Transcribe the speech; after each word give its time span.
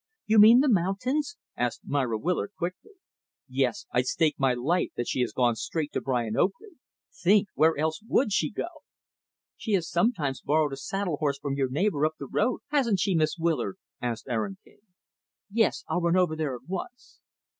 "You 0.25 0.39
mean 0.39 0.61
the 0.61 0.67
mountains?" 0.67 1.37
asked 1.55 1.81
Myra 1.85 2.17
Willard, 2.17 2.53
quickly. 2.57 2.93
"Yes. 3.47 3.85
I'd 3.91 4.07
stake 4.07 4.33
my 4.39 4.55
life 4.55 4.89
that 4.95 5.07
she 5.07 5.19
has 5.21 5.31
gone 5.31 5.53
straight 5.55 5.93
to 5.93 6.01
Brian 6.01 6.35
Oakley. 6.35 6.79
Think! 7.13 7.49
Where 7.53 7.77
else 7.77 8.01
would 8.07 8.31
she 8.33 8.49
go?" 8.49 8.65
"She 9.57 9.73
has 9.73 9.87
sometimes 9.87 10.41
borrowed 10.41 10.73
a 10.73 10.77
saddle 10.77 11.17
horse 11.17 11.37
from 11.37 11.53
your 11.53 11.69
neighbor 11.69 12.03
up 12.03 12.15
the 12.17 12.25
road, 12.25 12.61
hasn't 12.69 12.99
she, 12.99 13.13
Miss 13.13 13.37
Willard?" 13.37 13.75
asked 14.01 14.25
Aaron 14.27 14.57
King. 14.63 14.79
"Yes. 15.51 15.83
I'll 15.87 16.01
run 16.01 16.15
over 16.17 16.35
there 16.35 16.55
at 16.55 16.67
once." 16.67 17.19